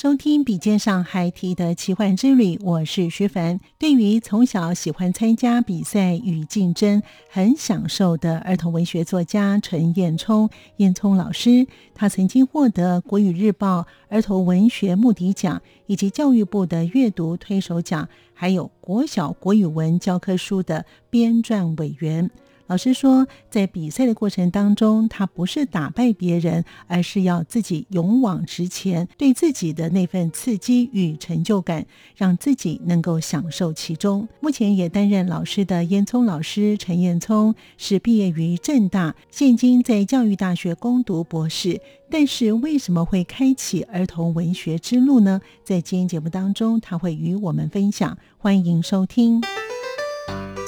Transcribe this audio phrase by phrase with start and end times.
[0.00, 3.58] 收听《笔尖上海提的奇幻之旅》，我是徐凡。
[3.80, 22.30] 对于从小喜欢参加比赛与竞争、很享受的儿童文学作家陈彦聪，彦聪老师，他曾经获得国语日报儿童文学目的奖，以及教育部的阅读推手奖，还有国小国语文教科书的编撰委员。
[22.68, 34.28] 老师说，在比赛的过程当中，他不是打败别人，而是要自己勇往直前，对自己的那份刺激与成就感，让自己能够享受其中。
[34.40, 41.80] 目前也担任老师的烟囱老师陈彦聪是毕业于正大，现今在教育大学攻读博士。
[42.10, 45.40] 但是为什么会开启儿童文学之路呢？
[45.64, 48.18] 在今天节目当中，他会与我们分享。
[48.36, 49.40] 欢迎收听。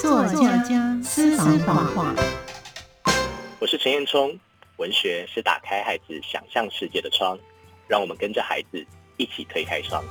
[0.01, 0.63] 作家
[1.13, 2.15] 私房话，
[3.59, 4.39] 我是陈彦聪。
[4.77, 7.37] 文学是打开孩子想象世界的窗，
[7.85, 8.81] 让我们跟着孩子
[9.17, 10.01] 一起推开窗。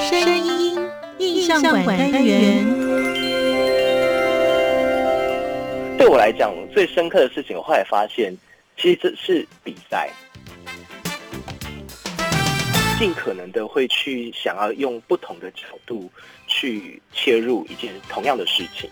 [0.00, 0.78] 声音
[1.18, 2.64] 印象馆单元，
[5.98, 8.34] 对我来讲最深刻的事情，我后来发现，
[8.78, 10.08] 其实这是比赛。
[12.98, 16.10] 尽可能的会去想要用不同的角度
[16.48, 18.90] 去切入一件同样的事情。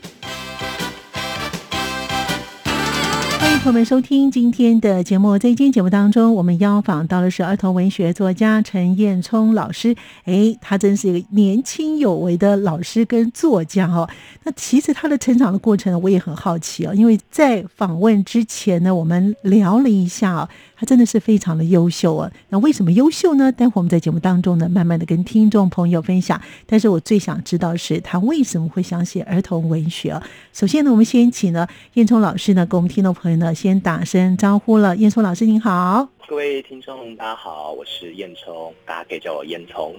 [3.41, 5.37] 欢迎朋友们收听今天的节目。
[5.37, 9.97] 在今天节目当中，我们邀访到的是儿童文学作家陈彦聪老师。
[10.25, 14.09] 哎，他真是一个年轻有为的老师跟作家哦。
[14.45, 16.95] 那其实他的成长的过程，我也很好奇哦。
[16.95, 20.49] 因为在访问之前呢，我们聊了一下。
[20.77, 22.31] 他真的是非常的优秀啊！
[22.51, 23.51] 那为什么优秀呢？
[23.51, 26.41] 待会我们在节目当中呢，慢慢的跟听众朋友分享。
[26.67, 30.23] 但是我最想知道是他为什么会想写儿童文学啊？
[30.53, 34.97] 首先呢，我们先请呢燕聪老师呢，跟我们听众朋友呢先打声招呼了。
[34.97, 36.16] 燕聪老师您好。
[36.29, 39.93] 各位听众，大家好，我是烟囱，大家可以叫我烟囱。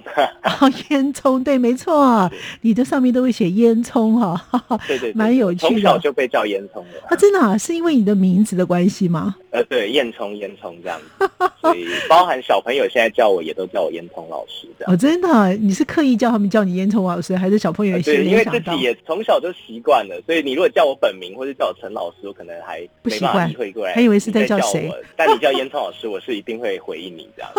[0.60, 2.30] 哦，烟囱，对，没错，
[2.60, 5.68] 你的上面都会写烟囱哈， 对对，蛮有趣的。
[5.68, 7.00] 从小就被叫烟囱的。
[7.08, 9.36] 啊，真的啊，是因为你的名字的关系吗？
[9.50, 11.30] 呃，对，烟囱，烟囱这样子，
[11.62, 14.92] 所以包含小朋友现在叫我也都叫我烟囱老师这样。
[14.92, 24.92] 哦，真的，你是刻意叫他们叫你烟囱老师，还是小朋友对，因为自己也从小就习惯了，所以你如果叫我本名或者叫我陈老师，我可能还不习惯，会过来，还以为是在叫谁。
[25.16, 27.50] 但你叫烟囱老师，我是一定会回应你这样。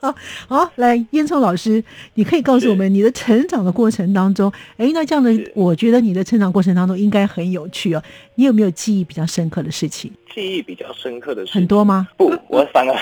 [0.48, 1.82] 好，来，烟囱老师，
[2.14, 8.02] 你可以告诉我们你的成长的过程当中，哎，那这样的，我觉得你的成长过程当中应该很有趣哦。
[8.34, 10.10] 你有没有记忆比较深刻的事情？
[10.34, 12.08] 记忆比较深刻的事很多吗？
[12.16, 12.94] 不，我反而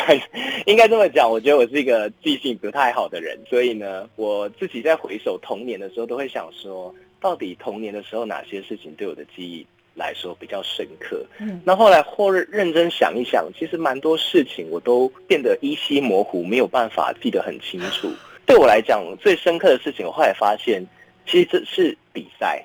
[0.66, 1.30] 应该这么讲。
[1.30, 11.24] 我觉得我是一个记性不太好的人，所以呢，我自己在回首童年的时候，都会想说，到底童年的时候哪些事情对我的记忆来说比较深刻？
[11.38, 18.10] 嗯，那后来或认真想一想，其实蛮多事情我都变得依稀模糊，没有办法记得很清楚。
[18.46, 20.86] 对我来讲，最深刻的事情，我后来发现，
[21.26, 22.64] 其实这是比赛。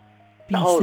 [0.49, 0.81] 然后，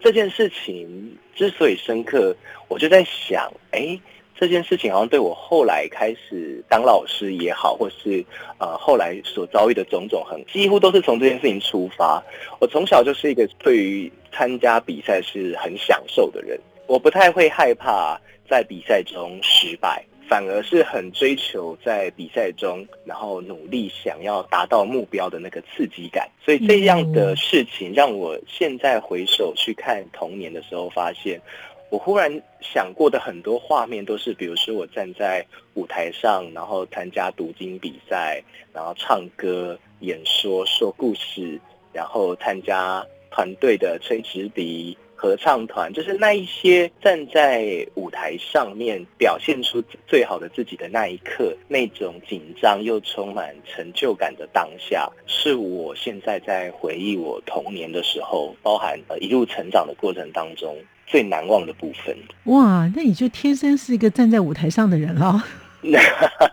[0.00, 2.34] 这件事情之所以深刻，
[2.68, 4.00] 我就在想，哎，
[4.34, 8.24] 这件事情好像对我后来开始当老师也好，或是
[8.56, 12.22] 呃后来所遭遇的种种，很几乎都是从这件事情出发。
[12.60, 20.04] 我从小就是一个对于参加比赛是很享受的人，我不太会害怕在比赛中失败。
[20.28, 31.40] 反而是很追求在比赛中，然后努力想要达到目标的那个刺激感，所以这样的事情让我现在回首去看童年的时候，发现
[31.88, 32.30] 我忽然
[32.60, 35.42] 想过的很多画面都是，比如说我站在
[35.72, 38.44] 舞台上，然后参加读经比赛，
[38.74, 41.58] 然后唱歌、演说、说故事，
[41.90, 44.96] 然后参加团队的吹直笛。
[45.20, 62.16] 合唱团就是那一些站在舞台上面表现出最好的自己的那一刻，那种紧张又充满成就感的当下，是我现在在回忆我童年的时候，包含呃一路成长的过程当中最难忘的部分。
[62.44, 65.42] 哇，那你就天生是一个站在舞台上的人了。
[65.80, 65.98] 那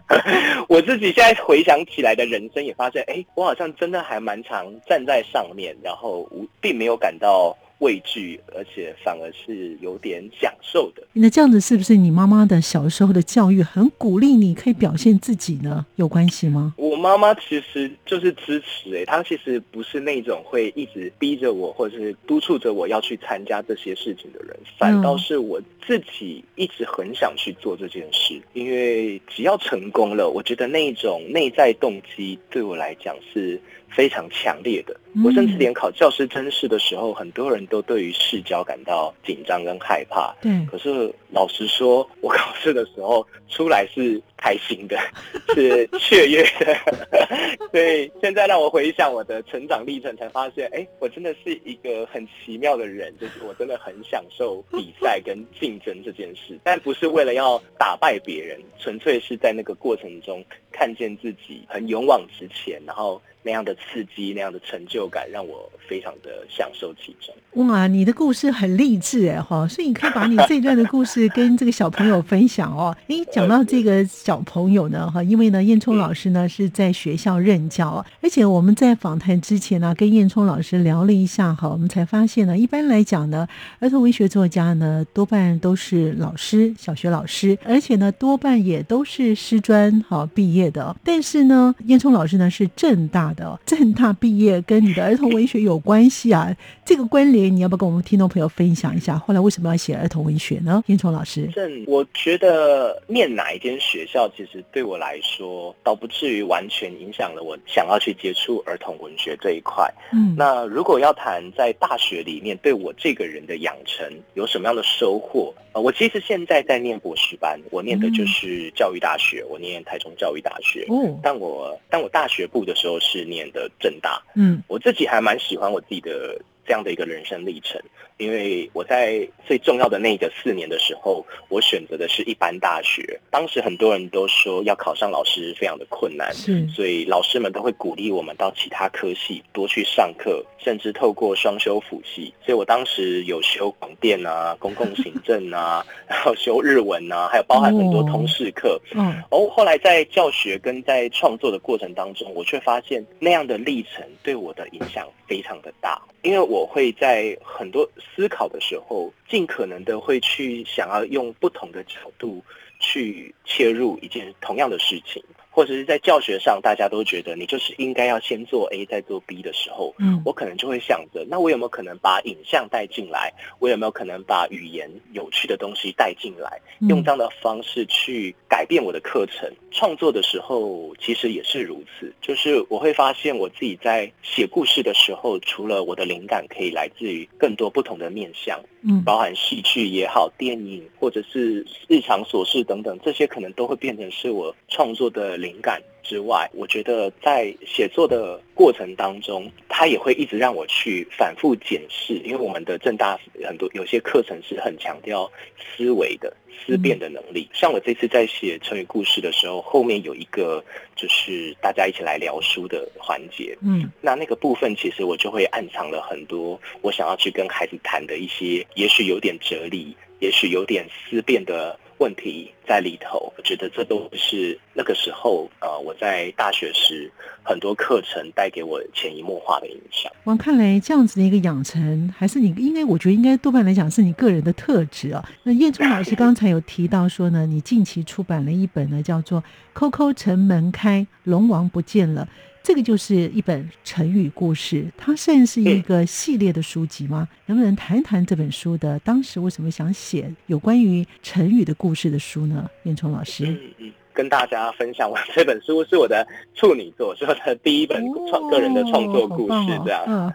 [0.70, 6.30] 我自己现在回想起来的人生，也发现，哎，我好像真的还蛮常站在上面，然后
[6.62, 7.58] 并没有感到。
[7.80, 11.04] 畏惧，而且反而是有点享受的。
[11.14, 15.86] 那这样子是不是你妈妈的小时候的教育很鼓励你可以表现自己呢？
[15.96, 16.74] 有关系吗？
[16.78, 33.60] 我妈妈其实就是支持，哎，她其实不是那种会一直逼着我或者是督促着我要去参加这些事情的人，反倒是我自己一直很想去做这件事，因为只要成功了，我觉得那一种内在动机对我来讲是。
[33.96, 34.94] 非常强烈的，
[35.24, 40.36] 我甚至连考教师真试的时候，很多人都对于试教感到紧张跟害怕。
[40.42, 45.00] 对，可是老实说，我考试的时候出来是开心的，
[45.56, 46.76] 是雀跃的。
[47.72, 63.22] 所以现在让我回想我的成长历程，才发现，哎，我真的是一个很奇妙的人，就是我真的很享受比赛跟竞争这件事，但不是为了要打败别人，纯粹是在那个过程中看见自己很勇往直前，然后。
[63.46, 67.32] 那样的刺激，那样的成就感，让我非常的享受其中。
[67.68, 72.98] 哇，你的故事很励志哎哈，所以你可以把你这一段的故事 跟这个小朋友分享哦。
[73.08, 83.48] 诶，讲到这个小朋友呢哈，因为呢，燕聪老师呢是在学校任教，而且我们在访谈之前呢，跟燕聪老师聊了一下哈，我们才发现呢，一般来讲呢，
[83.80, 90.96] 儿童文学作家呢多半都是老师，小学老师，而且呢多半也都是师专哈毕业的。
[91.04, 93.35] 但是呢，燕聪老师呢是正大。
[93.36, 96.56] 的正大毕业跟你的儿童文学有关系啊？
[96.86, 99.18] 这个关联你要不要跟我们听众朋友分享一下？
[99.18, 100.84] 后来为什么要写儿童文学呢？
[100.88, 109.92] 燕聪老师，正我觉得念哪一间学校，其实对我来说倒不至于完全影响了我想要去接触儿童文学这一块。
[110.14, 115.54] 嗯，那如果要谈在大学里面对我这个人的养成有什么样的收获？
[115.76, 120.88] 呃，我其实现在在念博士班，我念的就是教育大学，我念台中教育大学。
[120.90, 123.26] 嗯，但我但我大学部的时候是。
[123.26, 127.82] 念的正大，嗯，我自己还蛮喜欢我自己的这样的一个人生历程。
[128.18, 133.20] 因为我在最重要的那个四年的时候，我选择的是一般大学。
[133.30, 142.34] 当时很多人都说要考上老师非常的困难，是，所以老师们都会鼓励我们到其他科系多去上课，甚至透过双修辅系。
[142.46, 148.80] 所以我当时有修广电啊、 公共行政啊，然后修日文啊，还有包含很多通识课。
[148.94, 156.02] 嗯，哦，后来在教学跟在创作的过程当中，我却发现那样的历程对我的影响非常的大。
[156.22, 162.42] 因为我我会在很多思考的时候，尽可能的会去想要用不同的角度
[162.80, 165.22] 去切入一件同样的事情。
[165.56, 173.32] 或者是在教学上，大家都觉得你就是应该要先做 A 再做 B 的时候，嗯，我可能就会想着，那我有没有可能把影像带进来？
[173.60, 176.60] 我有没有可能把语言有趣的东西带进来？
[176.90, 182.14] 用这样的方式去改变我的课程创作的时候，其实也是如此。
[182.22, 188.60] 就是我会发现我自己在写故事的时候，除了我的灵感可以来自于更多不同的面向，
[189.06, 195.36] 包含戏剧也好，电影或者是日常琐事等等，这些可能都会变成是我创作的。
[195.36, 207.50] 灵感之外，我觉得在写作的过程当中，他也会一直让我去反复检视，因为我们的正大很多有些课程是很强调思维的思辨的能力。
[207.54, 210.64] 像我这次在写成语故事的时候，后面有一个
[210.96, 221.78] 就是大家一起来聊书的环节，嗯，那那个部分其实我就会暗藏了很多我想要去跟孩子谈的一些，也许有点哲理，也许有点思辨的。
[221.98, 227.10] 问题在里头，我觉得这都是那个时候，呃，我在大学时
[227.44, 230.12] 很多课程带给我潜移默化的影响。
[230.24, 235.24] 我看来这样子的一个养成，还是你应该，我觉得应该多半来讲是你个人的特质啊。
[235.44, 239.42] 那叶聪老师刚才有提到说呢，你近期出版了一本呢，叫做
[239.74, 242.28] 《扣扣城门开，龙王不见了》。
[242.66, 247.28] 这个就是一本成语故事，它算是一个系列的书籍吗？
[247.46, 252.68] 能不能谈谈这本书的当时为什么想写有关于成语的故事的书呢？
[252.86, 260.34] 燕聪老师，嗯嗯，跟大家分享，我这本书是我的处女作，是我的第一本创个人的创作故事，这样。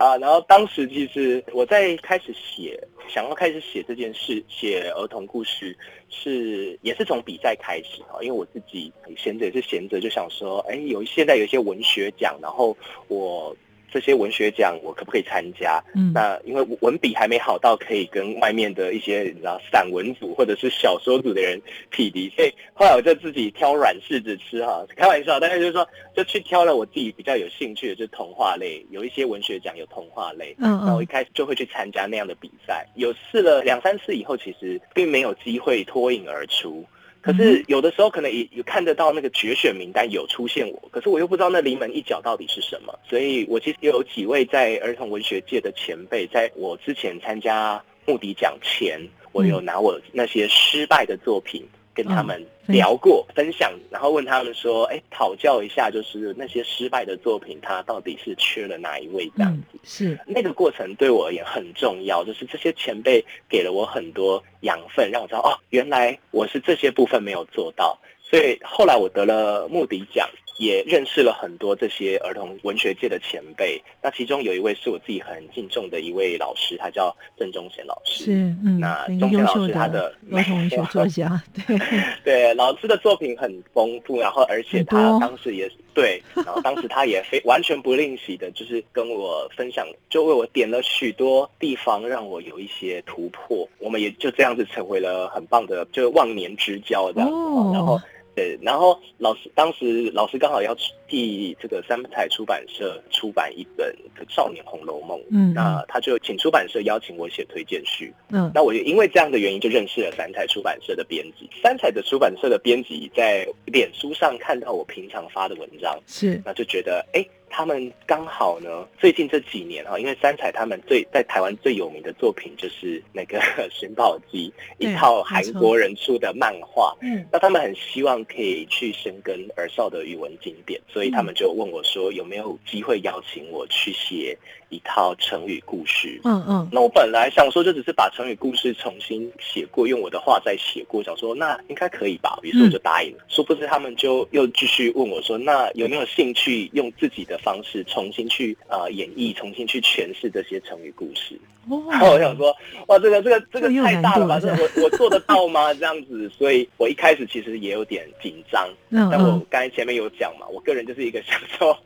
[0.00, 5.76] 啊，然后当时其实我在开始写，想要开始写这件事，写儿童故事，
[6.08, 12.74] 是也是从比赛开始啊，因为我自己闲着也是闲着，就想说，哎，有现在有一些文学奖，然后
[13.08, 13.54] 我
[13.92, 15.82] 这些文学奖我可不可以参加？
[15.94, 36.84] 嗯，那因为文笔还没好到可以跟外面的一些你知道散文组或者是小说组的人匹敌，所以后来我就自己挑软柿子吃哈，开玩笑，但是就是说就去挑了我自己比较有兴趣的，就是童话类，有一些文学奖有童话类，嗯那我一开始就会去参加那样的比赛，有试了两三次以后，其实并没有机会脱颖而出。
[37.22, 49.00] 可是有的时候可能也有看得到那个决选名单有出现我，可是我又不知道那临门一脚到底是什么，所以我其实有几位在儿童文学界的前辈，在我之前参加目的奖前，
[49.32, 51.62] 我有拿我那些失败的作品
[52.02, 59.78] 跟他们聊过、分享，然后问他们说，哎，讨教一下，就是那些失败的作品，它到底是缺了哪一位这样子。
[59.84, 67.98] 是那个过程对我而言很重要，就是这些前辈给了我很多养分，让我知道哦，原来我是这些部分没有做到。
[68.22, 70.28] 所以后来我得了穆迪奖，
[70.60, 73.82] 也认识了很多这些儿童文学界的前辈。
[74.02, 78.24] 那其中有一位是我自己很敬重的一位老师，他叫郑中贤老师。
[78.24, 81.78] 是，嗯，那很钟贤老师他的儿童文学作家， 对，
[82.22, 93.66] 对，老师的作品很丰富，然后而且他多当时也是对，然后当时他也非完全不吝惜的，就是跟我分享，就为我点了许多地方，让我有一些突破。
[93.78, 97.34] 我们也就这样子成为了很棒的，就是忘年之交这样子。
[97.34, 97.98] 哦然后
[98.40, 100.74] 对，然后老师当时老师刚好要
[101.06, 103.94] 替这个三彩出版社出版一本
[104.34, 108.12] 《少年红楼梦》，嗯那他就请出版社邀请我写推荐序。
[108.30, 111.48] 嗯那我就因为这样的原因，就认识了三彩出版社的编辑。
[111.62, 123.38] 三彩的出版社的编辑在脸书上看到我平常发的文章，是，那就觉得，哎，他们刚好呢，最近这几年哈，因为三彩他们最在台湾最有名的作品就是那个
[123.70, 126.96] 《寻宝记》，一套没韩国人出的漫画。
[127.02, 134.38] 嗯那他们很希望可以去深耕儿少的语文经典，所以他们就问我说，有没有机会邀请我去写
[134.70, 136.20] 一套成语故事？
[136.24, 143.24] 嗯嗯，那我本来想说，就只是把成语故事重新写过，用我的话再写过，想说那应该可以吧，于是我就答应了。
[143.28, 151.38] 殊不知他们就又继续问我说，那有没有兴趣用自己的方式重新去呃演绎，重新去诠释这些成语故事？
[151.68, 152.56] 然后我哦，想说，
[152.88, 154.40] 哇，这个这个这个太大了吧？
[154.40, 155.72] 这我我做得到吗？
[155.74, 158.68] 这样子，所以我一开始其实也有点紧张。
[158.88, 161.76] 嗯但我嗯，刚才前面有讲嘛，我个人就是一个享受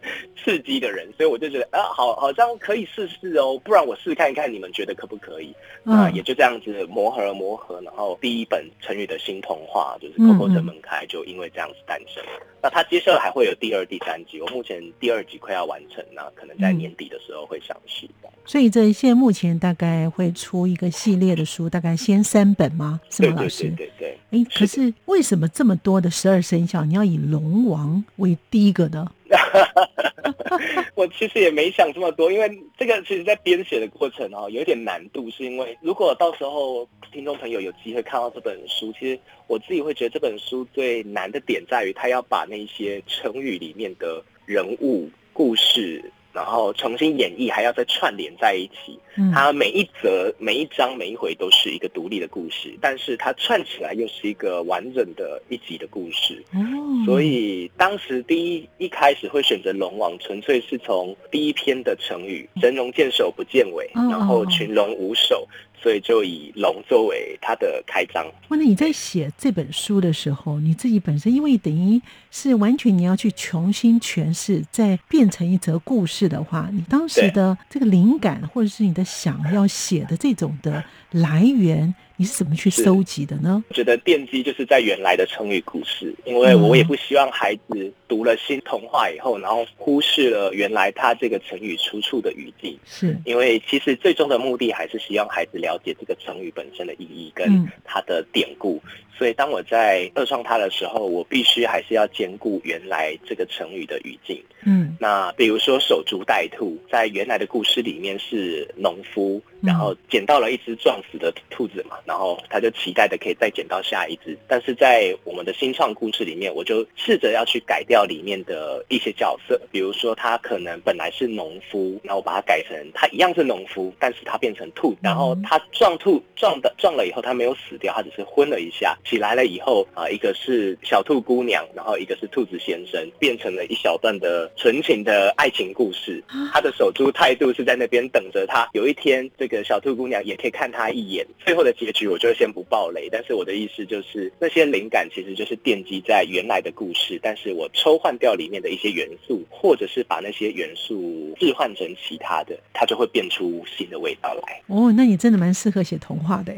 [0.43, 5.55] 刺激的人，所以我就觉得啊，好，好像可以试试哦，不然我试看看，你们觉得可不可以？
[5.83, 12.23] 那嗯也就这样子磨合磨合，然后第一本成语的新童话就是嗯《口口城门开》，就因为这样子诞生。
[12.65, 18.09] 那它接下来还会有第二、第三集，我目前第二集快要完成，那可能在嗯年底的时候会上市。
[18.47, 22.99] 所以这现在目前大概会出一个系列的书，大概先三本吗？
[23.11, 23.77] 是吗，老对对对？
[23.77, 24.19] 对对。
[24.31, 29.07] 哎，可是为什么这么多的十二生肖，你要以龙王为第一个呢？
[30.95, 48.99] 我其实也没想这么多，因为这个其实在编写的过程哦，有一点难度，是因为如果到时候听众朋友有机会看到这本书，其实我自己会觉得这本书最难的点在于，他要把那些成语里面的人物故事，然后重新演绎，还要再串联在一起。
[49.17, 56.45] 嗯，它每一则、每一章、每一回都是一个独立的故事，但是它串起来又是一个完整的一集的故事。
[56.53, 56.59] 哦，
[57.07, 65.47] 所以当时第一一开始会选择龙王，纯粹是从第一篇的成语“神龙见首不见尾”，嗯然后群龙无首，
[65.85, 68.25] 所以就以龙作为它的开章。
[68.49, 72.01] 那你在写这本书的时候，你自己本身因为等于
[72.31, 83.63] 是完全你要去重新诠释，再变成一则故事的话，你当时的这个灵感或者是你的想要写的这种的来源，你是怎么去是搜集的呢？
[83.69, 92.79] 我觉得奠基就是在原来的成语故事，因为我也不希望孩子读了新童话以后，然后忽视了原来他这个成语出处的语境。
[92.85, 98.81] 是，因为其实最终的目的还是希望孩子了解这个成语本身的意义跟嗯它的典故。
[99.17, 104.43] 所以当我在二创它的时候，我必须还是要兼顾原来这个成语的语境。
[104.65, 114.37] 嗯那比如说守株待兔，在原来的故事里面是农夫，嗯然后捡到了一只撞死的兔子嘛，然后他就期待的可以再捡到下一只。
[114.47, 136.23] 但是在我们的新创故事里面，我就试着要去改掉里面的一些角色，比如说他可能本来是农夫，然后我把它改成他一样是农夫，但是他变成兔，然后他撞兔撞的撞了以后，他没有死掉，他只是昏了一下，起来了以后啊，一个是小兔姑娘，然后一个是兔子先生，变成了一小段的纯情的爱情故事。
[136.53, 141.27] 他的守株态度是在那边等着他，有一天这个小兔姑娘也可以看他一眼。
[141.45, 154.61] 最后的结局我就先不爆雷，但是我的意思就是那些灵感其实就是奠基在原来的故事，但是我抽换掉里面的一些元素，或者是把那些元素置换成其他的，它就会变出新的味道来。
[154.67, 156.53] 哦，那你真的蛮适合写童话的，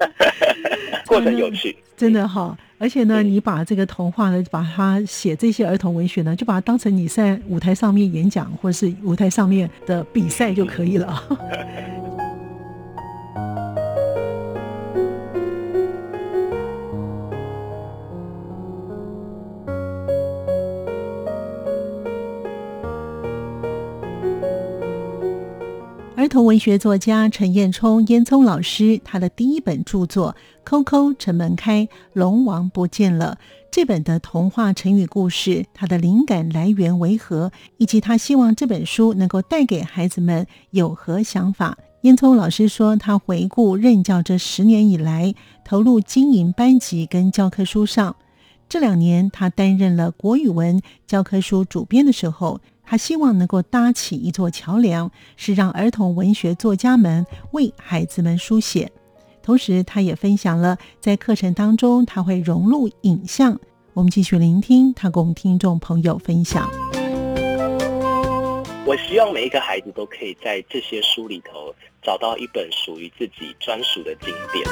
[1.06, 2.56] 过程有趣，真的哈。
[2.78, 11.22] 而且呢，你把这个童话呢，把它写这些儿童文学呢，就把它当成你在舞台上面演讲或者是舞台上面的比赛就可以了。
[26.32, 30.34] 童文学作家陈彦冲烟聪老师，他的第一本著作
[30.64, 33.36] 《抠抠城门开，龙王不见了》
[33.70, 41.76] 这本的童话成语故事，他的灵感来源为何，以及他希望这本书能够带给孩子们有何想法？
[42.00, 45.34] 烟聪老师说，他回顾任教这十年以来，
[45.66, 48.16] 投入经营班级跟教科书上。
[48.70, 52.58] 这两年，他担任了国语文教科书主编的时候。
[52.84, 58.92] 他希望能够搭起一座桥梁，是让儿童文学作家们为孩子们书写。
[59.42, 63.58] 同时，他也分享了在课程当中他会融入影像。
[63.94, 66.70] 我们继续聆听他跟我们听众朋友分享。
[68.84, 74.66] 我希望每一个孩子都可以在这些书里头找到一本属于自己专属的经典。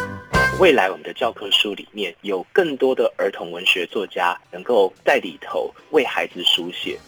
[0.59, 6.99] 未来我们的教科书里面有更多的儿童文学作家能够在里头为孩子书写。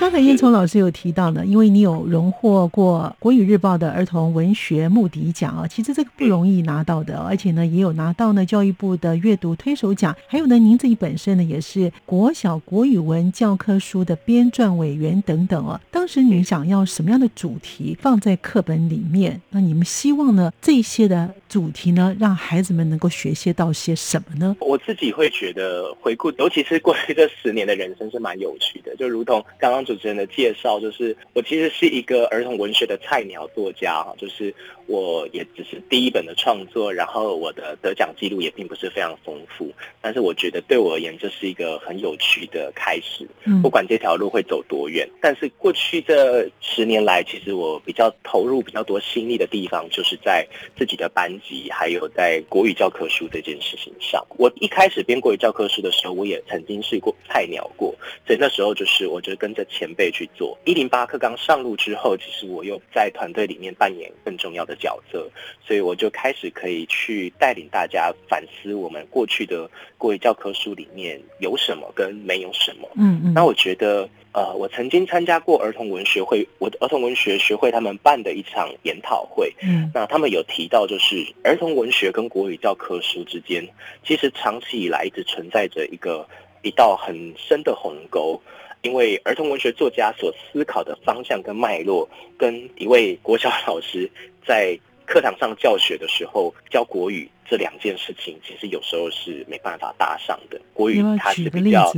[0.00, 15.80] 刚才燕聪老师有提到呢，因为你有荣获过国语日报的儿童文学目迪奖啊，其实这个不容易拿到的，而且呢也有拿到呢教育部的阅读推手奖，还有呢您自己本身呢也是国小国语文教科书的编撰委员等等啊。
[15.90, 19.42] 当时你想要什么样的主题放在课本里面？
[19.50, 24.54] 那你们希望呢这些的主题呢让孩子们能够学些到些什么呢？
[24.60, 34.54] 我自己会觉得回顾，尤其是过去这十年的人生是蛮有趣的，就如同刚刚主持人的介绍，就是我其实是一个儿童文学的菜鸟作家哈，就是
[34.86, 43.26] 我也只是第一本的创作，然后我的得奖记录也并不是非常丰富，但是我觉得对我而言这是一个很有趣的开始，
[43.62, 45.08] 不管这条路会走多远。
[45.22, 50.46] 但是过去这十年来，其实我比较投入比较多心力的地方，就是在
[50.76, 54.24] 自己的班级，还有在国语教科书这件事情上。
[54.36, 57.94] 我一开始编国语教科书的时候，我也曾经是过菜鸟过，
[58.26, 59.48] 所以那时候就是我觉得跟。
[59.48, 65.30] 的前辈去做一零八课刚上路之后，其实我又在团队里面扮演更重要的角色，
[65.64, 72.88] 所以我就开始可以去带领大家反思我们过去的国语教科书里面有什么跟没有什么。
[72.96, 73.32] 嗯嗯。
[73.32, 79.54] 那我觉得，呃，我曾经参加过儿童文学会，我的儿童文学学会他们办的一场研讨会。
[79.62, 79.88] 嗯。
[79.94, 83.68] 那他们有提到，就是儿童文学跟国语教科书之间，
[84.04, 86.26] 其实长期以来一直存在着一个
[86.62, 88.42] 一道很深的鸿沟。
[88.82, 94.10] 因为儿童文学作家所思考的方向跟脉络，跟一位国小老师
[94.46, 100.60] 在课堂上教学的时候教国语这两件事情，其实有时候是没办法搭上的。
[100.74, 101.90] 国语它是比较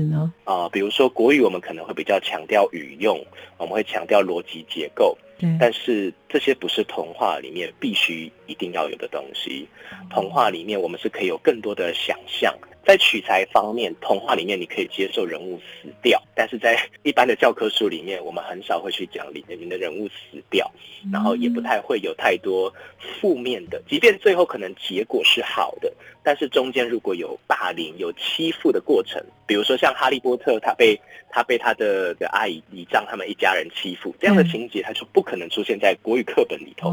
[0.45, 3.21] 啊，比如说国语我们可能会比较强调语用，
[3.59, 5.19] 我们会强调逻辑结构，
[5.59, 9.69] 但是这些不是童话里面必须一定要有的东西。
[10.09, 12.57] 童话里面我们是可以有更多的想象。
[12.87, 20.71] 在取材方面，童话里面你可以接受人物死掉，但是在一般的教科书里面，我们很少会去讲里面的人物死掉，
[21.13, 22.73] 然后也不太会有太多
[23.21, 30.99] 负面的，即便最后可能结果是好的，但是中间如果有霸凌、有欺负的过程，比如说像哈利波特，他被
[31.31, 36.91] 他被他的的阿姨姨丈他们一家人欺负，这样的情节，他就不可能出现在国语课本里头，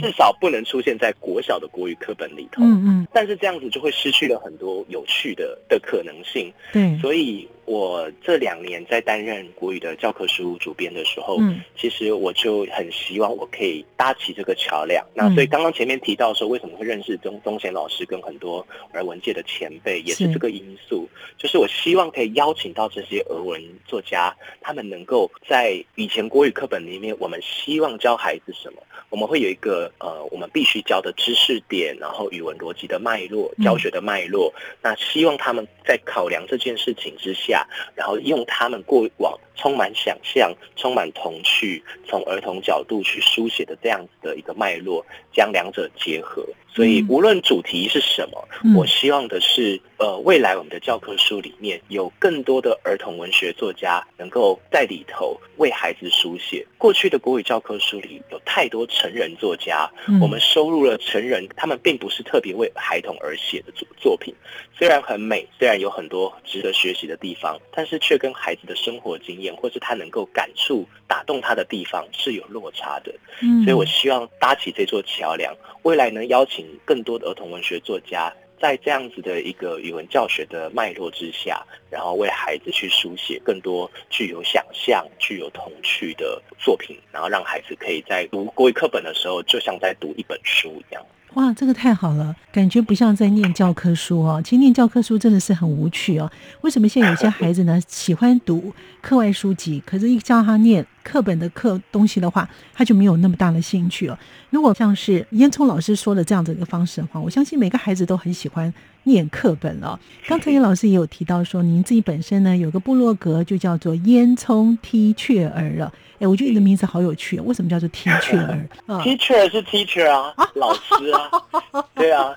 [0.00, 2.62] 至少不能出现在国小的国语课本里头。
[2.62, 5.04] 嗯嗯，但是这样子就会失去了很多有。
[5.06, 7.48] 去的的可能性，对，所以。
[7.66, 11.38] 我这两年在担任国语的教科书主编的时候，
[11.76, 15.04] 其实我就很希望我可以搭起这个桥梁。
[15.12, 21.08] 那所以刚刚前面提到说，为什么会认识钟钟贤老师跟很多儿文界的前辈，也是这个因素。
[21.36, 28.82] 就是我希望可以邀请到这些俄文作家，他们能够在以前国语课本里面，我们希望教孩子什么？
[29.08, 34.52] 我们会有一个呃，我们必须教的知识点，然后语文逻辑的脉络、教学的脉络。
[34.82, 37.55] 那希望他们在考量这件事情之下。
[37.94, 46.44] 然后用他们过往充满想象、充满童趣，从儿童角度去书写的这样子的一个脉络，将两者结合。
[46.76, 48.74] 所以无论主题是什么，嗯。
[48.74, 56.66] 我希望的是，呃，未来我们的教科书里面有更多的儿童文学作家能够在里头为孩子书写。
[56.76, 60.20] 过去的国语教科书里有太多成人作家，嗯。
[60.20, 64.34] 我们收录了成人，他们并不是特别为孩童而写的作作品，
[64.76, 73.14] 虽然很美，虽然有很多值得学习的地方，但是却跟孩子的生活经验或是他能够感触、打动他的地方是有落差的。
[73.40, 73.64] 嗯。
[73.64, 91.04] 所以我希望搭起这座桥梁，未来能邀请更多的儿童文学作家，在这样子的一个语文教学的脉络之下，然后为孩子去书写更多具有想象、具有童趣的作品，然后让孩子可以在读国语课本的时候，就像在读一本书一样。
[91.34, 94.40] 哇，这个太好了，感觉不像在念教科书哦。
[94.42, 96.30] 其实念教科书真的是很无趣哦。
[96.62, 104.18] 为什么现在有些孩子呢喜欢读课外书籍，可是一叫他念课本的课东西的话，他就没有那么大的兴趣了。
[104.50, 108.72] 如果像是烟囱老师说的这样子一个方式的话，我相信每个孩子都很喜欢
[109.04, 109.98] 念课本了。
[110.26, 115.92] 刚才严老师也有提到说，您自己本身呢有个部落格，就叫做烟囱踢雀儿了。
[116.18, 118.66] 哎，我觉得你的名字好有趣、哦，为什么叫做踢雀儿？
[118.86, 120.80] 啊 Teacher 是 teacher 啊， 老师
[121.12, 122.34] 啊， 对啊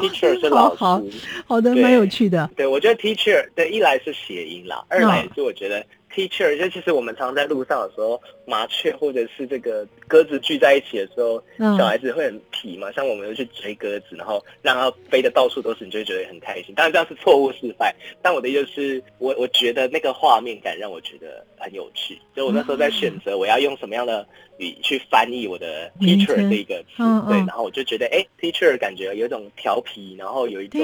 [0.00, 0.82] ，teacher 是老师。
[1.46, 2.50] 好的，对蛮有趣的。
[2.56, 5.84] 对，我觉得 teacher 对一来是谐音啦，二来是我觉得
[6.16, 11.76] teacher 就其实我们常在路上的时候，麻雀或者是这个鸽子聚在一起的时候，嗯。
[11.76, 16.74] 小孩子会很皮嘛，像我们又去追鸽子，然后让它飞的到处都是，你就会觉得很开心。
[16.74, 24.26] 当然这样是错误示范，但我的意思是我我觉得那个画面感让我觉得很有趣，所以我那时候在选择我要用什么样的
[24.58, 26.50] 语去翻译我的 teacher 称。
[26.50, 30.80] 这个词，对，然后我就觉得哎，teacher 感觉有一种调皮，然后有一种，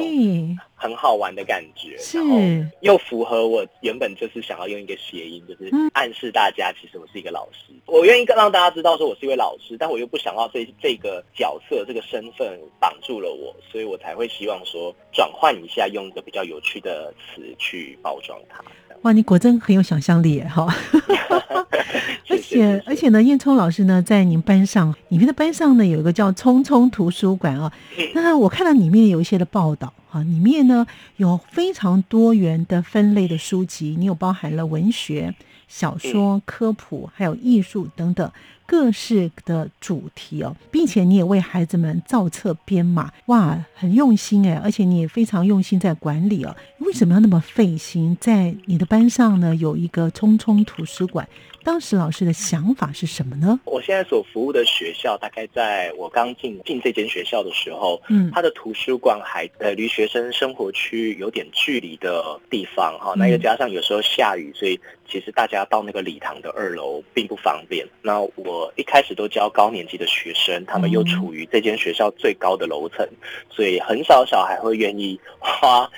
[0.75, 2.39] 很好玩的感觉，然后
[2.81, 5.91] 又符合我原本就是想要用一个谐音，就是嗯。
[5.95, 18.65] 暗示大家其实我是一个老师，我愿意让大家知道说我是一位老师，但我又不想要这这个角色这个身份绑住了我，所以我才会希望说转换一下，用一个比较有趣的词去包装它。
[19.03, 20.67] 哇，你果真很有想象力耶哈！
[22.31, 27.73] 而且而且呢，燕聪老师呢，在您班上，你们的班上呢有一个叫“聪聪图书馆”啊。
[27.99, 30.87] 嗯那我看到里面有一些的报道啊，里面呢
[31.17, 35.35] 有非常多元的分类的书籍，你有包含了文学、
[35.67, 38.31] 小说、科普，还有艺术等等
[38.67, 46.57] 各式的主题哦，并且你也为孩子们造册编码，哇，很用心哎，而且你也非常用心在管理哦。
[46.79, 48.17] 为什么要那么费心？
[48.21, 51.29] 在你的班上呢有一个匆匆图书馆，
[51.63, 53.59] 当时老师的想法是什么呢？
[53.65, 67.87] 我现在所服务的学校，大概在我刚进进这间学校的时候，嗯它的图书馆还呃离学生生活区有点距离的地方哈，嗯那又加上有时候下雨，所以其实大家到那个礼堂的二楼并不方便。
[68.03, 73.07] 那我一开始都教高年级的学生，他们又嗯处于这间学校最高的楼层，
[73.51, 75.89] 所以很少小孩会愿意花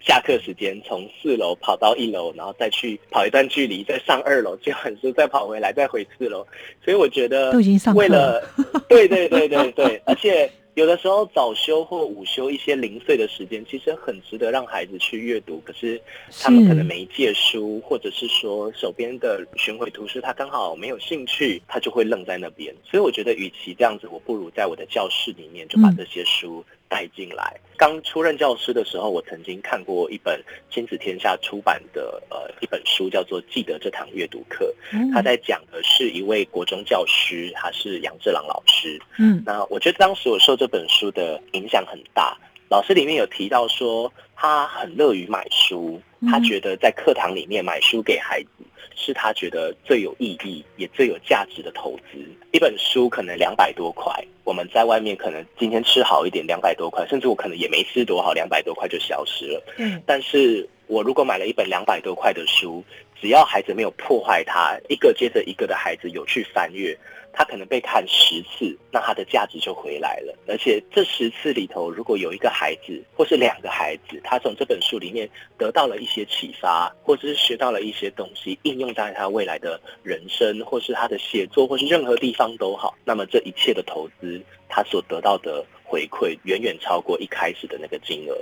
[0.00, 6.46] 下课时间从四楼跑到一楼，然后再去跑一段距离，再上二楼借完书，再跑回来，再回四楼。
[6.84, 15.60] 所以我觉得都已经上课为了了，对对对对对，而且有的时候早休或午休一些零碎的时间，其实很值得让孩子去阅读。
[15.62, 16.00] 可是
[16.40, 22.74] 他们可能没借书，或者是说手边的巡回图书他刚好没有兴趣，他就会愣在那边。
[22.82, 27.58] 所以我觉得，与其这样子，我不如在我的教室里面就把嗯这些书带进来。
[27.78, 30.38] 刚出任教师的时候，我曾经看过一本
[30.70, 34.66] 亲子天下出版的呃一本书，叫做《记得这堂阅读课》。
[34.92, 39.00] 嗯他在讲的是一位国中教师，他是杨志朗老师。
[39.16, 42.36] 嗯那我觉得当时我受这本书的影响很大。
[42.68, 48.48] 老师里面有提到说，他很乐于买书，嗯他觉得在课堂里面买书给孩子
[48.94, 52.18] 是他觉得最有意义也最有价值的投资。
[52.52, 54.12] 一本书可能两百多块，
[54.44, 59.62] 我们在外面可能今天吃好一点，两百多块，甚至我可能也没吃多好，两百多块就消失了。
[59.78, 62.84] 嗯，但是我如果买了一本两百多块的书，
[63.20, 66.98] 只要孩子没有破坏它，一个接着一个的孩子有去翻阅，
[67.32, 70.36] 他可能被看十次，那他的价值就回来了。
[70.48, 88.36] 而且这十次里头，如果有一个孩子或是两个孩子，他从这本书里面得到了一些启发，或者是学到了一些东西，应用在他未来的人生，或是他的写作，或是任何地方都好，那么这一切的投资，他所得到的回馈远远超过一开始的那个金额。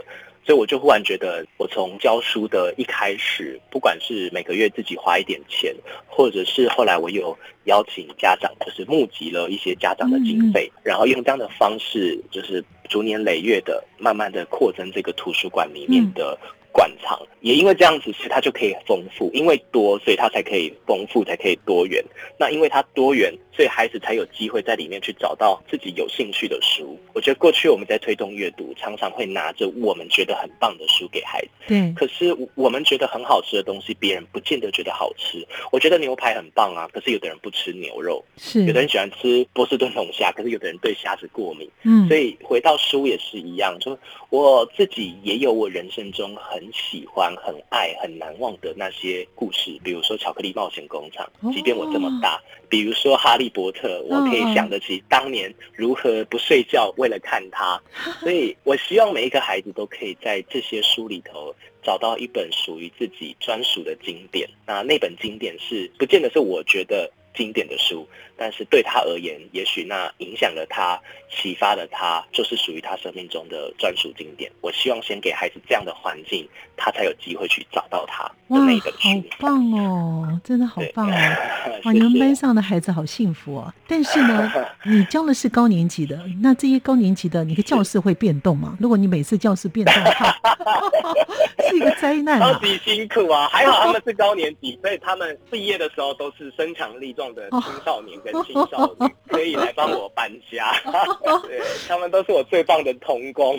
[0.48, 16.38] 所以我就忽然觉得，我从教书的一开始，不管是每个月自己花一点钱，或者是后来我有邀请家长，就是募集了一些家长的经费，然后用这样的方式，就是逐年累月的，慢慢的扩增这个图书馆里面的。
[16.78, 19.28] 馆藏，也因为这样子，所以它就可以丰富。
[19.34, 22.04] 因为多，所以它才可以丰富，才可以多元。
[22.38, 26.96] 那因为它多元，所以孩子才有机会在里面去找到自己有兴趣的书。
[27.14, 31.48] 我觉得过去我们在推动阅读，常常会拿着我们觉得很棒的书给孩子。
[31.66, 31.92] 对。
[31.96, 35.44] 可是我们觉得很好吃的东西，别人不见得觉得好吃。
[35.72, 38.24] 我觉得牛排很棒啊，可是有的人不吃牛肉。
[38.36, 38.64] 是。
[38.66, 41.68] 有的人喜欢吃波士顿龙虾，可是有的人对虾子过敏。
[41.82, 42.06] 嗯。
[42.06, 43.98] 所以回到书也是一样，就
[44.30, 57.80] 我自己也有我人生中很喜欢、很爱、很难忘的那些故事，比如说《巧克力冒险工厂》，即便我这么大；比如说《哈利波特》，我可以想得起当年如何不睡觉为了看它。
[58.20, 64.48] 所以我希望每一个孩子都可以在这些书里头找到一本属于自己专属的经典。
[64.66, 67.10] 那那本经典是不见得是我觉得。
[67.34, 74.50] 经典的书，但是对他而言，也许那影响了他、启发了他，就是属于他生命中的专属经典。
[74.60, 79.08] 我希望先给孩子这样的环境，他才有机会去找到他的那本书。
[79.08, 81.36] 好棒哦，真的好棒哦！
[81.84, 83.72] 哇，你们班上的孩子好幸福哦。
[83.86, 84.52] 但是呢，
[84.84, 88.76] 你教的是高年级的，那这些高年级的，你的教室会变动吗？
[88.80, 90.34] 如果你每次教室变动的话，
[91.68, 93.48] 是一个灾难，超级辛苦啊！
[93.52, 97.28] 还好他们是高年级，所以他们毕业的时候都是身强力壮。
[97.28, 100.72] 的青少年跟青少年可 以来帮我搬家，
[101.44, 103.58] 对他们都是我最棒的童工。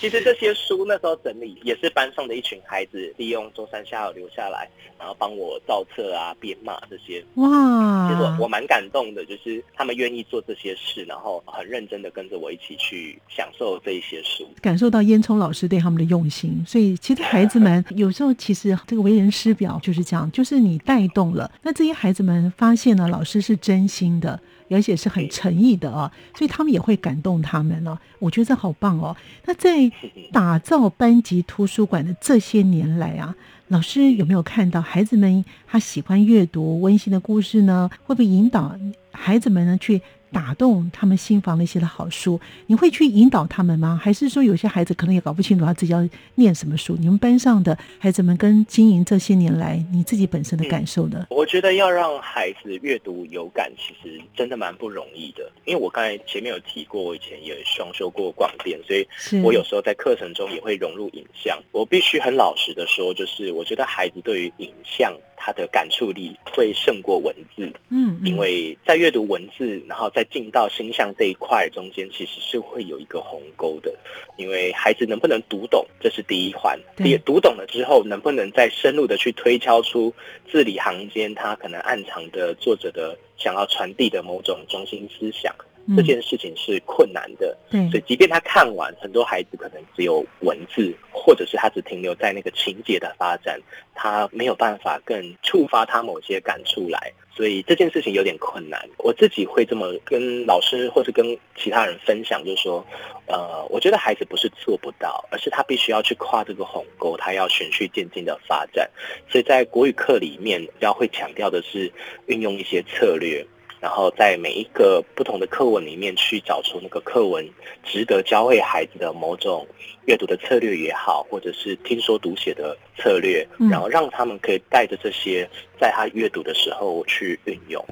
[0.00, 4.66] 其实这些书那时候整理也是班上的一群孩子利用周三下午留下来，
[4.98, 7.22] 然后帮我造册啊、编码这些。
[7.34, 8.01] 哇！
[8.14, 16.64] 我我蛮感动的，就是他们愿意做这些事，然后很认真的跟着我一起去享受这一些书，感受到烟囱老师对他们的用心。
[16.66, 22.22] 所以其实孩子们有时候其实这个为人师表就是这样，就是你带动了，那这些孩子。
[22.22, 27.98] 们发现了，老师是真心的，而且是很诚意的啊， 所以他们也会感动他们呢。
[28.20, 29.16] 我觉得这好棒哦。
[29.44, 29.90] 那在
[30.30, 33.34] 打造班级图书馆的这些年来啊，
[33.72, 37.88] 老师有没有看到孩子们他喜欢阅读温馨的故事呢？
[38.04, 38.78] 会不会引导
[39.12, 40.02] 孩子们呢去？
[40.32, 44.00] 打动他们心房的一些的好书，你会去引导他们吗？
[44.02, 46.96] 还是说有些孩子可能也搞不清楚他自己要念什么书？
[46.98, 51.26] 你们班上的孩子们跟经营这些年来，你自己本身的感受呢？
[51.30, 55.50] 我觉得要让孩子阅读有感，其实真的蛮不容易的。
[55.66, 59.06] 因为我刚才前面有提过，我以前也双修过广电，所以
[59.42, 61.62] 我有时候在课程中也会融入影像。
[61.72, 65.12] 我必须很老实的说，就是我觉得孩子对于影像。
[65.44, 73.92] 他的感触力会胜过文字，嗯，因为在阅读文字，然后再进到星象这一块中间，其实是会有一个鸿沟的。
[74.36, 80.14] 因为孩子能不能读懂，这是第一环；也读懂了之后，能不能再深入的去推敲出
[80.48, 85.52] 字里行间他可能暗藏的作者的想要传递的某种中心思想。
[85.96, 87.56] 这件事情是困难的，
[87.90, 93.60] 所以即便他看完，很多孩子可能只有文字，或者是他只停留在那个情节的发展，
[93.94, 98.88] 他没有办法更触发他某些感触来，所以这件事情有点困难。
[98.98, 102.86] 我自己会这么跟老师或者跟其他人分享，就是说，
[103.26, 108.88] 呃，我觉得孩子不是做不到，而是他必须要去跨这个鸿沟，他要循序渐进的发展。
[109.28, 111.92] 所以在国语课里面，要会强调的是
[112.26, 113.44] 运用一些策略。
[113.82, 117.44] 然后在每一个不同的课文里面去找出那个课文
[117.82, 119.66] 值得教会孩子的某种
[120.06, 125.48] 阅读的策略也好，或者是听说读写的策略，然后让他们可以带着这些
[125.80, 127.84] 在他阅读的时候去运用。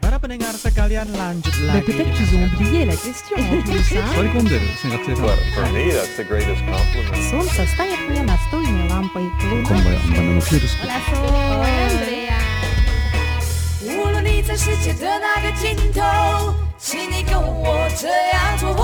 [14.42, 16.60] 在世界的那个尽头。
[16.78, 18.74] 请你跟我这样做。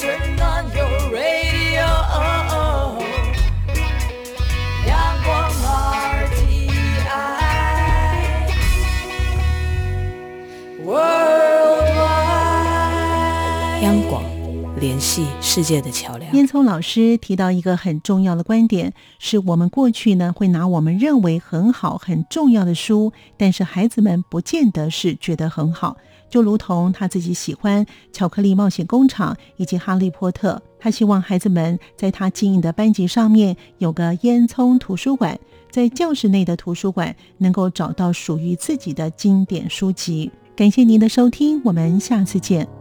[0.00, 1.86] Turn on your radio
[4.86, 5.92] 阳光好
[6.30, 6.34] 的
[7.06, 8.48] 爱
[14.80, 16.34] 联系世界的桥梁。
[16.34, 25.98] 烟囱老师提到一个很重要的观点，是我们过去呢会拿我们认为很好、很重要的书，但是孩子们不见得是觉得很好。
[26.30, 35.38] 就如同他自己喜欢《巧克力冒险工厂》以及《哈利波特》，他希望孩子们在他经营的班级上面有个烟囱图书馆，
[35.70, 40.30] 在教室内的图书馆能够找到属于自己的经典书籍。
[40.56, 42.79] 感谢您的收听，我们下次见。